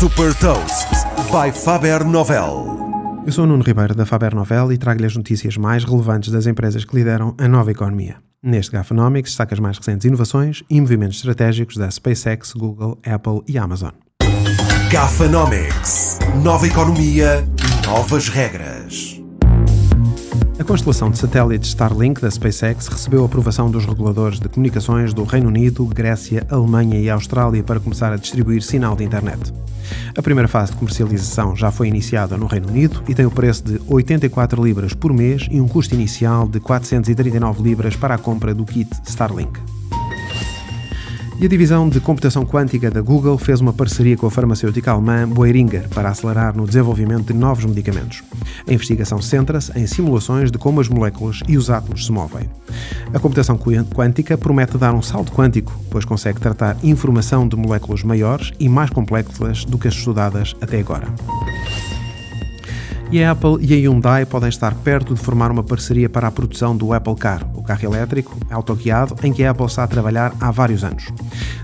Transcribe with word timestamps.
Super 0.00 0.34
Toast 0.36 0.88
by 1.30 1.52
Faber 1.52 2.02
Novel. 2.06 3.22
Eu 3.26 3.30
sou 3.30 3.44
o 3.44 3.46
Nuno 3.46 3.62
Ribeiro 3.62 3.94
da 3.94 4.06
Faber 4.06 4.34
Novel 4.34 4.72
e 4.72 4.78
trago-lhe 4.78 5.04
as 5.04 5.14
notícias 5.14 5.58
mais 5.58 5.84
relevantes 5.84 6.32
das 6.32 6.46
empresas 6.46 6.86
que 6.86 6.96
lideram 6.96 7.34
a 7.36 7.46
nova 7.46 7.70
economia. 7.70 8.16
Neste 8.42 8.72
Gafanomics 8.72 9.32
destaca 9.32 9.54
as 9.54 9.60
mais 9.60 9.76
recentes 9.76 10.06
inovações 10.06 10.62
e 10.70 10.80
movimentos 10.80 11.18
estratégicos 11.18 11.76
da 11.76 11.90
SpaceX, 11.90 12.54
Google, 12.54 12.98
Apple 13.04 13.42
e 13.46 13.58
Amazon. 13.58 13.90
Gafanomics. 14.90 16.18
Nova 16.42 16.66
economia, 16.66 17.46
novas 17.86 18.30
regras. 18.30 18.79
A 20.60 20.64
constelação 20.64 21.10
de 21.10 21.16
satélites 21.16 21.70
Starlink 21.70 22.20
da 22.20 22.30
SpaceX 22.30 22.86
recebeu 22.86 23.24
aprovação 23.24 23.70
dos 23.70 23.86
reguladores 23.86 24.38
de 24.38 24.46
comunicações 24.46 25.14
do 25.14 25.24
Reino 25.24 25.48
Unido, 25.48 25.86
Grécia, 25.86 26.46
Alemanha 26.50 27.00
e 27.00 27.08
Austrália 27.08 27.62
para 27.62 27.80
começar 27.80 28.12
a 28.12 28.16
distribuir 28.16 28.60
sinal 28.62 28.94
de 28.94 29.02
internet. 29.02 29.54
A 30.14 30.20
primeira 30.20 30.46
fase 30.46 30.72
de 30.72 30.76
comercialização 30.76 31.56
já 31.56 31.70
foi 31.70 31.88
iniciada 31.88 32.36
no 32.36 32.44
Reino 32.44 32.68
Unido 32.68 33.02
e 33.08 33.14
tem 33.14 33.24
o 33.24 33.30
preço 33.30 33.64
de 33.64 33.80
84 33.88 34.62
libras 34.62 34.92
por 34.92 35.14
mês 35.14 35.48
e 35.50 35.62
um 35.62 35.66
custo 35.66 35.94
inicial 35.94 36.46
de 36.46 36.60
439 36.60 37.62
libras 37.62 37.96
para 37.96 38.16
a 38.16 38.18
compra 38.18 38.54
do 38.54 38.66
kit 38.66 38.90
Starlink. 39.06 39.79
E 41.40 41.46
a 41.46 41.48
divisão 41.48 41.88
de 41.88 42.00
computação 42.00 42.44
quântica 42.44 42.90
da 42.90 43.00
Google 43.00 43.38
fez 43.38 43.62
uma 43.62 43.72
parceria 43.72 44.14
com 44.14 44.26
a 44.26 44.30
farmacêutica 44.30 44.90
alemã 44.90 45.26
Boehringer 45.26 45.88
para 45.88 46.10
acelerar 46.10 46.54
no 46.54 46.66
desenvolvimento 46.66 47.32
de 47.32 47.32
novos 47.32 47.64
medicamentos. 47.64 48.22
A 48.68 48.70
investigação 48.74 49.22
centra-se 49.22 49.72
em 49.74 49.86
simulações 49.86 50.52
de 50.52 50.58
como 50.58 50.82
as 50.82 50.88
moléculas 50.90 51.40
e 51.48 51.56
os 51.56 51.70
átomos 51.70 52.04
se 52.04 52.12
movem. 52.12 52.46
A 53.14 53.18
computação 53.18 53.56
quântica 53.56 54.36
promete 54.36 54.76
dar 54.76 54.92
um 54.92 55.00
salto 55.00 55.32
quântico, 55.32 55.72
pois 55.90 56.04
consegue 56.04 56.38
tratar 56.38 56.76
informação 56.82 57.48
de 57.48 57.56
moléculas 57.56 58.02
maiores 58.02 58.52
e 58.60 58.68
mais 58.68 58.90
complexas 58.90 59.64
do 59.64 59.78
que 59.78 59.88
as 59.88 59.94
estudadas 59.94 60.54
até 60.60 60.78
agora. 60.78 61.08
E 63.12 63.24
a 63.24 63.32
Apple 63.32 63.56
e 63.60 63.74
a 63.74 63.76
Hyundai 63.76 64.24
podem 64.24 64.48
estar 64.48 64.72
perto 64.72 65.14
de 65.14 65.20
formar 65.20 65.50
uma 65.50 65.64
parceria 65.64 66.08
para 66.08 66.28
a 66.28 66.30
produção 66.30 66.76
do 66.76 66.92
Apple 66.92 67.16
Car, 67.16 67.44
o 67.56 67.62
carro 67.62 67.82
elétrico 67.84 68.38
autoguiado 68.48 69.16
em 69.24 69.32
que 69.32 69.42
a 69.42 69.50
Apple 69.50 69.66
está 69.66 69.82
a 69.82 69.88
trabalhar 69.88 70.32
há 70.40 70.52
vários 70.52 70.84
anos. 70.84 71.08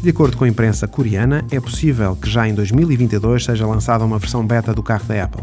De 0.00 0.10
acordo 0.10 0.36
com 0.36 0.44
a 0.44 0.48
imprensa 0.48 0.86
coreana, 0.86 1.44
é 1.50 1.58
possível 1.58 2.14
que 2.14 2.30
já 2.30 2.46
em 2.46 2.54
2022 2.54 3.44
seja 3.44 3.66
lançada 3.66 4.04
uma 4.04 4.20
versão 4.20 4.46
beta 4.46 4.72
do 4.72 4.84
carro 4.84 5.04
da 5.06 5.24
Apple. 5.24 5.42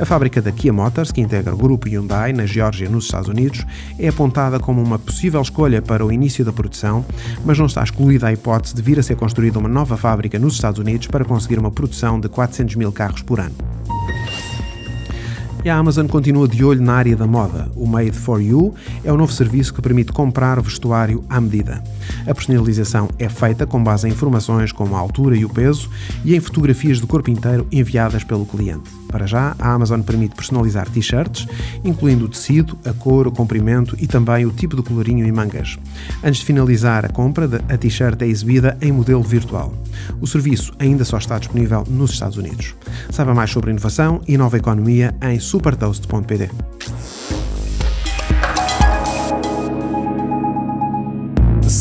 A 0.00 0.06
fábrica 0.06 0.40
da 0.40 0.50
Kia 0.50 0.72
Motors, 0.72 1.12
que 1.12 1.20
integra 1.20 1.54
o 1.54 1.58
grupo 1.58 1.86
Hyundai 1.86 2.32
na 2.32 2.46
Geórgia, 2.46 2.88
nos 2.88 3.04
Estados 3.04 3.28
Unidos, 3.28 3.66
é 3.98 4.08
apontada 4.08 4.58
como 4.58 4.82
uma 4.82 4.98
possível 4.98 5.42
escolha 5.42 5.82
para 5.82 6.06
o 6.06 6.10
início 6.10 6.42
da 6.42 6.54
produção, 6.54 7.04
mas 7.44 7.58
não 7.58 7.66
está 7.66 7.82
excluída 7.82 8.28
a 8.28 8.32
hipótese 8.32 8.74
de 8.74 8.80
vir 8.80 8.98
a 8.98 9.02
ser 9.02 9.16
construída 9.16 9.58
uma 9.58 9.68
nova 9.68 9.98
fábrica 9.98 10.38
nos 10.38 10.54
Estados 10.54 10.78
Unidos 10.78 11.06
para 11.06 11.24
conseguir 11.24 11.58
uma 11.58 11.70
produção 11.70 12.18
de 12.18 12.30
400 12.30 12.76
mil 12.76 12.90
carros 12.90 13.20
por 13.20 13.40
ano. 13.40 13.54
A 15.68 15.76
Amazon 15.76 16.06
continua 16.06 16.48
de 16.48 16.64
olho 16.64 16.80
na 16.80 16.94
área 16.94 17.14
da 17.14 17.26
moda. 17.26 17.70
O 17.76 17.86
Made 17.86 18.12
for 18.12 18.40
You 18.40 18.74
é 19.04 19.12
o 19.12 19.16
novo 19.18 19.30
serviço 19.32 19.74
que 19.74 19.82
permite 19.82 20.12
comprar 20.12 20.60
vestuário 20.62 21.22
à 21.28 21.38
medida. 21.40 21.82
A 22.26 22.34
personalização 22.34 23.10
é 23.18 23.28
feita 23.28 23.66
com 23.66 23.82
base 23.82 24.08
em 24.08 24.12
informações 24.12 24.72
como 24.72 24.96
a 24.96 24.98
altura 24.98 25.36
e 25.36 25.44
o 25.44 25.48
peso 25.48 25.90
e 26.24 26.34
em 26.34 26.40
fotografias 26.40 27.00
do 27.00 27.06
corpo 27.06 27.30
inteiro 27.30 27.66
enviadas 27.70 28.24
pelo 28.24 28.46
cliente. 28.46 28.88
Para 29.10 29.26
já, 29.26 29.56
a 29.58 29.72
Amazon 29.72 30.00
permite 30.02 30.34
personalizar 30.34 30.88
t-shirts, 30.88 31.46
incluindo 31.84 32.26
o 32.26 32.28
tecido, 32.28 32.78
a 32.84 32.92
cor, 32.92 33.26
o 33.26 33.32
comprimento 33.32 33.96
e 33.98 34.06
também 34.06 34.46
o 34.46 34.50
tipo 34.50 34.76
de 34.76 34.82
colorinho 34.82 35.26
e 35.26 35.32
mangas. 35.32 35.78
Antes 36.22 36.40
de 36.40 36.46
finalizar 36.46 37.04
a 37.04 37.08
compra, 37.08 37.48
a 37.68 37.76
t-shirt 37.76 38.20
é 38.22 38.26
exibida 38.26 38.76
em 38.80 38.92
modelo 38.92 39.22
virtual. 39.22 39.72
O 40.20 40.26
serviço 40.26 40.72
ainda 40.78 41.04
só 41.04 41.18
está 41.18 41.38
disponível 41.38 41.84
nos 41.88 42.12
Estados 42.12 42.36
Unidos. 42.36 42.74
Saiba 43.10 43.34
mais 43.34 43.50
sobre 43.50 43.70
inovação 43.70 44.20
e 44.26 44.36
nova 44.36 44.56
economia 44.56 45.14
em 45.22 45.40
supertoast.pd. 45.40 46.50